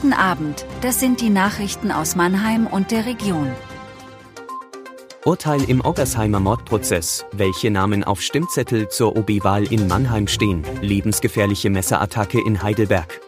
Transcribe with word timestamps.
Guten 0.00 0.12
Abend, 0.12 0.64
das 0.80 1.00
sind 1.00 1.20
die 1.20 1.28
Nachrichten 1.28 1.90
aus 1.90 2.14
Mannheim 2.14 2.68
und 2.68 2.92
der 2.92 3.04
Region. 3.04 3.50
Urteil 5.24 5.68
im 5.68 5.84
Oggersheimer 5.84 6.38
Mordprozess, 6.38 7.26
welche 7.32 7.68
Namen 7.72 8.04
auf 8.04 8.22
Stimmzettel 8.22 8.88
zur 8.90 9.16
OB-Wahl 9.16 9.64
in 9.72 9.88
Mannheim 9.88 10.28
stehen, 10.28 10.62
lebensgefährliche 10.82 11.68
Messerattacke 11.68 12.40
in 12.40 12.62
Heidelberg. 12.62 13.20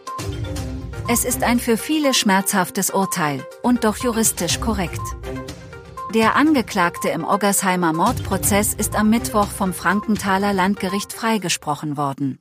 Es 1.09 1.25
ist 1.25 1.43
ein 1.43 1.59
für 1.59 1.75
viele 1.75 2.13
schmerzhaftes 2.13 2.89
Urteil 2.89 3.45
und 3.61 3.83
doch 3.83 3.97
juristisch 3.97 4.61
korrekt. 4.61 5.01
Der 6.13 6.37
Angeklagte 6.37 7.09
im 7.09 7.25
Oggersheimer 7.25 7.91
Mordprozess 7.91 8.73
ist 8.73 8.95
am 8.95 9.09
Mittwoch 9.09 9.47
vom 9.47 9.73
Frankenthaler 9.73 10.53
Landgericht 10.53 11.11
freigesprochen 11.11 11.97
worden. 11.97 12.40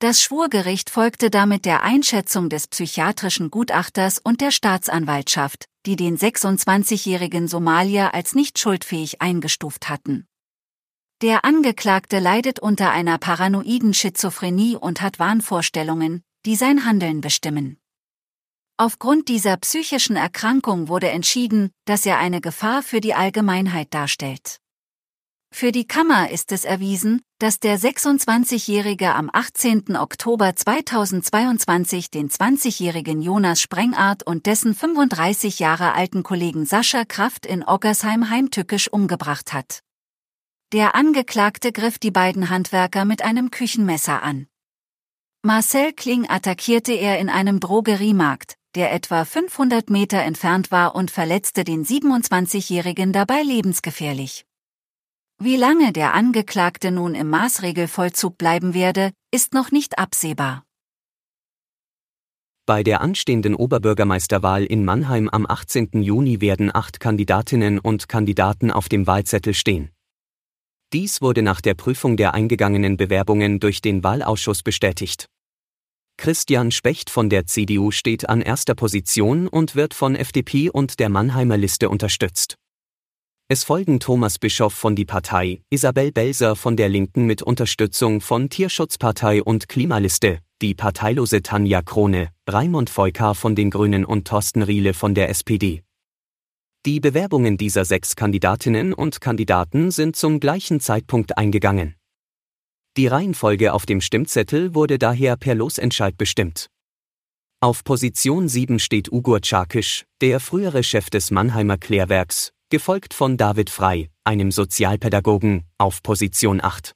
Das 0.00 0.22
Schwurgericht 0.22 0.88
folgte 0.88 1.28
damit 1.28 1.66
der 1.66 1.82
Einschätzung 1.82 2.48
des 2.48 2.68
psychiatrischen 2.68 3.50
Gutachters 3.50 4.18
und 4.18 4.40
der 4.40 4.50
Staatsanwaltschaft, 4.50 5.66
die 5.84 5.94
den 5.94 6.16
26-jährigen 6.16 7.48
Somalier 7.48 8.14
als 8.14 8.34
nicht 8.34 8.58
schuldfähig 8.58 9.20
eingestuft 9.20 9.90
hatten. 9.90 10.26
Der 11.20 11.44
Angeklagte 11.44 12.18
leidet 12.18 12.60
unter 12.60 12.92
einer 12.92 13.18
paranoiden 13.18 13.92
Schizophrenie 13.92 14.74
und 14.74 15.02
hat 15.02 15.18
Wahnvorstellungen, 15.18 16.22
die 16.46 16.56
sein 16.56 16.86
Handeln 16.86 17.20
bestimmen. 17.20 17.76
Aufgrund 18.78 19.28
dieser 19.28 19.58
psychischen 19.58 20.16
Erkrankung 20.16 20.88
wurde 20.88 21.10
entschieden, 21.10 21.72
dass 21.84 22.06
er 22.06 22.16
eine 22.16 22.40
Gefahr 22.40 22.82
für 22.82 23.02
die 23.02 23.12
Allgemeinheit 23.12 23.92
darstellt. 23.92 24.60
Für 25.52 25.72
die 25.72 25.86
Kammer 25.86 26.30
ist 26.30 26.52
es 26.52 26.64
erwiesen, 26.64 27.22
dass 27.38 27.60
der 27.60 27.78
26-Jährige 27.78 29.14
am 29.14 29.28
18. 29.32 29.96
Oktober 29.96 30.54
2022 30.56 32.10
den 32.10 32.30
20-jährigen 32.30 33.20
Jonas 33.20 33.60
Sprengart 33.60 34.22
und 34.22 34.46
dessen 34.46 34.74
35 34.74 35.58
Jahre 35.58 35.92
alten 35.92 36.22
Kollegen 36.22 36.64
Sascha 36.64 37.04
Kraft 37.04 37.44
in 37.44 37.62
Oggersheim 37.66 38.30
heimtückisch 38.30 38.90
umgebracht 38.90 39.52
hat. 39.52 39.80
Der 40.72 40.94
Angeklagte 40.94 41.72
griff 41.72 41.98
die 41.98 42.12
beiden 42.12 42.48
Handwerker 42.48 43.04
mit 43.04 43.22
einem 43.22 43.50
Küchenmesser 43.50 44.22
an. 44.22 44.46
Marcel 45.42 45.92
Kling 45.92 46.28
attackierte 46.28 46.92
er 46.92 47.18
in 47.18 47.28
einem 47.28 47.60
Drogeriemarkt, 47.60 48.54
der 48.76 48.92
etwa 48.92 49.24
500 49.24 49.90
Meter 49.90 50.22
entfernt 50.22 50.70
war 50.70 50.94
und 50.94 51.10
verletzte 51.10 51.64
den 51.64 51.84
27-Jährigen 51.84 53.12
dabei 53.12 53.42
lebensgefährlich. 53.42 54.46
Wie 55.42 55.56
lange 55.56 55.94
der 55.94 56.12
Angeklagte 56.12 56.90
nun 56.90 57.14
im 57.14 57.30
Maßregelvollzug 57.30 58.36
bleiben 58.36 58.74
werde, 58.74 59.10
ist 59.30 59.54
noch 59.54 59.70
nicht 59.70 59.98
absehbar. 59.98 60.64
Bei 62.66 62.82
der 62.82 63.00
anstehenden 63.00 63.54
Oberbürgermeisterwahl 63.54 64.66
in 64.66 64.84
Mannheim 64.84 65.30
am 65.30 65.46
18. 65.48 66.02
Juni 66.02 66.42
werden 66.42 66.70
acht 66.74 67.00
Kandidatinnen 67.00 67.78
und 67.78 68.06
Kandidaten 68.06 68.70
auf 68.70 68.90
dem 68.90 69.06
Wahlzettel 69.06 69.54
stehen. 69.54 69.88
Dies 70.92 71.22
wurde 71.22 71.40
nach 71.40 71.62
der 71.62 71.72
Prüfung 71.72 72.18
der 72.18 72.34
eingegangenen 72.34 72.98
Bewerbungen 72.98 73.60
durch 73.60 73.80
den 73.80 74.04
Wahlausschuss 74.04 74.62
bestätigt. 74.62 75.24
Christian 76.18 76.70
Specht 76.70 77.08
von 77.08 77.30
der 77.30 77.46
CDU 77.46 77.92
steht 77.92 78.28
an 78.28 78.42
erster 78.42 78.74
Position 78.74 79.48
und 79.48 79.74
wird 79.74 79.94
von 79.94 80.16
FDP 80.16 80.68
und 80.68 81.00
der 81.00 81.08
Mannheimer 81.08 81.56
Liste 81.56 81.88
unterstützt. 81.88 82.58
Es 83.52 83.64
folgen 83.64 83.98
Thomas 83.98 84.38
Bischoff 84.38 84.74
von 84.74 84.94
die 84.94 85.04
Partei, 85.04 85.60
Isabel 85.70 86.12
Belser 86.12 86.54
von 86.54 86.76
der 86.76 86.88
Linken 86.88 87.26
mit 87.26 87.42
Unterstützung 87.42 88.20
von 88.20 88.48
Tierschutzpartei 88.48 89.42
und 89.42 89.68
Klimaliste, 89.68 90.38
die 90.62 90.76
parteilose 90.76 91.42
Tanja 91.42 91.82
Krone, 91.82 92.30
Raimund 92.48 92.90
Feukar 92.90 93.34
von 93.34 93.56
den 93.56 93.70
Grünen 93.70 94.04
und 94.04 94.28
Thorsten 94.28 94.62
Riele 94.62 94.94
von 94.94 95.16
der 95.16 95.30
SPD. 95.30 95.82
Die 96.86 97.00
Bewerbungen 97.00 97.56
dieser 97.56 97.84
sechs 97.84 98.14
Kandidatinnen 98.14 98.92
und 98.92 99.20
Kandidaten 99.20 99.90
sind 99.90 100.14
zum 100.14 100.38
gleichen 100.38 100.78
Zeitpunkt 100.78 101.36
eingegangen. 101.36 101.96
Die 102.96 103.08
Reihenfolge 103.08 103.72
auf 103.72 103.84
dem 103.84 104.00
Stimmzettel 104.00 104.76
wurde 104.76 104.96
daher 104.96 105.36
per 105.36 105.56
Losentscheid 105.56 106.16
bestimmt. 106.16 106.70
Auf 107.60 107.82
Position 107.82 108.48
7 108.48 108.78
steht 108.78 109.10
Ugur 109.10 109.40
Czarkisch, 109.40 110.04
der 110.20 110.38
frühere 110.38 110.84
Chef 110.84 111.10
des 111.10 111.32
Mannheimer 111.32 111.78
Klärwerks, 111.78 112.52
gefolgt 112.70 113.12
von 113.12 113.36
David 113.36 113.68
Frei, 113.68 114.08
einem 114.24 114.50
Sozialpädagogen, 114.50 115.64
auf 115.76 116.02
Position 116.02 116.62
8. 116.62 116.94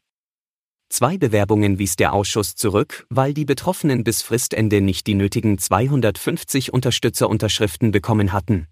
Zwei 0.89 1.19
Bewerbungen 1.19 1.79
wies 1.79 1.97
der 1.97 2.13
Ausschuss 2.13 2.55
zurück, 2.55 3.05
weil 3.11 3.35
die 3.35 3.45
Betroffenen 3.45 4.05
bis 4.05 4.23
Fristende 4.23 4.81
nicht 4.81 5.07
die 5.09 5.15
nötigen 5.15 5.59
250 5.59 6.73
Unterstützerunterschriften 6.73 7.91
bekommen 7.91 8.33
hatten. 8.33 8.69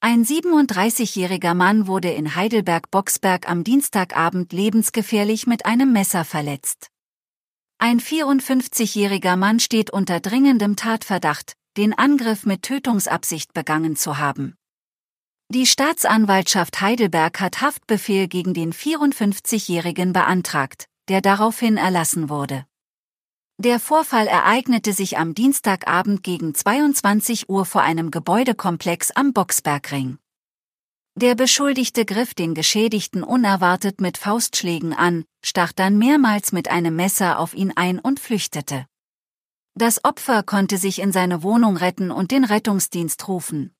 Ein 0.00 0.24
37-jähriger 0.24 1.54
Mann 1.54 1.86
wurde 1.86 2.10
in 2.10 2.34
Heidelberg-Boxberg 2.34 3.48
am 3.48 3.64
Dienstagabend 3.64 4.52
lebensgefährlich 4.52 5.46
mit 5.46 5.66
einem 5.66 5.92
Messer 5.92 6.24
verletzt. 6.24 6.88
Ein 7.78 8.00
54-jähriger 8.00 9.36
Mann 9.36 9.58
steht 9.58 9.90
unter 9.92 10.20
dringendem 10.20 10.76
Tatverdacht, 10.76 11.54
den 11.76 11.96
Angriff 11.96 12.46
mit 12.46 12.62
Tötungsabsicht 12.62 13.52
begangen 13.54 13.96
zu 13.96 14.18
haben. 14.18 14.54
Die 15.54 15.66
Staatsanwaltschaft 15.66 16.80
Heidelberg 16.80 17.38
hat 17.38 17.60
Haftbefehl 17.60 18.26
gegen 18.26 18.54
den 18.54 18.72
54-Jährigen 18.72 20.14
beantragt, 20.14 20.86
der 21.10 21.20
daraufhin 21.20 21.76
erlassen 21.76 22.30
wurde. 22.30 22.64
Der 23.58 23.78
Vorfall 23.78 24.28
ereignete 24.28 24.94
sich 24.94 25.18
am 25.18 25.34
Dienstagabend 25.34 26.22
gegen 26.22 26.54
22 26.54 27.50
Uhr 27.50 27.66
vor 27.66 27.82
einem 27.82 28.10
Gebäudekomplex 28.10 29.10
am 29.10 29.34
Boxbergring. 29.34 30.16
Der 31.16 31.34
Beschuldigte 31.34 32.06
griff 32.06 32.32
den 32.32 32.54
Geschädigten 32.54 33.22
unerwartet 33.22 34.00
mit 34.00 34.16
Faustschlägen 34.16 34.94
an, 34.94 35.26
stach 35.44 35.72
dann 35.72 35.98
mehrmals 35.98 36.52
mit 36.52 36.68
einem 36.68 36.96
Messer 36.96 37.38
auf 37.38 37.52
ihn 37.52 37.74
ein 37.76 37.98
und 37.98 38.20
flüchtete. 38.20 38.86
Das 39.74 40.02
Opfer 40.02 40.44
konnte 40.44 40.78
sich 40.78 40.98
in 40.98 41.12
seine 41.12 41.42
Wohnung 41.42 41.76
retten 41.76 42.10
und 42.10 42.30
den 42.30 42.44
Rettungsdienst 42.44 43.28
rufen. 43.28 43.74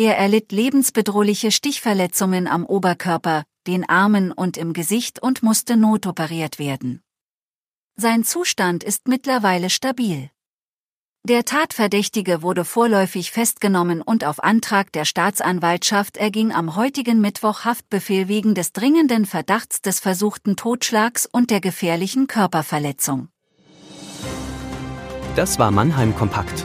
Er 0.00 0.16
erlitt 0.16 0.52
lebensbedrohliche 0.52 1.50
Stichverletzungen 1.50 2.46
am 2.46 2.64
Oberkörper, 2.64 3.42
den 3.66 3.88
Armen 3.88 4.30
und 4.30 4.56
im 4.56 4.72
Gesicht 4.72 5.20
und 5.20 5.42
musste 5.42 5.76
notoperiert 5.76 6.60
werden. 6.60 7.02
Sein 7.96 8.22
Zustand 8.22 8.84
ist 8.84 9.08
mittlerweile 9.08 9.70
stabil. 9.70 10.30
Der 11.24 11.44
Tatverdächtige 11.44 12.42
wurde 12.42 12.64
vorläufig 12.64 13.32
festgenommen 13.32 14.00
und 14.00 14.24
auf 14.24 14.40
Antrag 14.40 14.92
der 14.92 15.04
Staatsanwaltschaft 15.04 16.16
erging 16.16 16.52
am 16.52 16.76
heutigen 16.76 17.20
Mittwoch 17.20 17.64
Haftbefehl 17.64 18.28
wegen 18.28 18.54
des 18.54 18.72
dringenden 18.72 19.26
Verdachts 19.26 19.82
des 19.82 19.98
versuchten 19.98 20.54
Totschlags 20.54 21.26
und 21.26 21.50
der 21.50 21.60
gefährlichen 21.60 22.28
Körperverletzung. 22.28 23.30
Das 25.34 25.58
war 25.58 25.72
Mannheim 25.72 26.14
Kompakt 26.14 26.64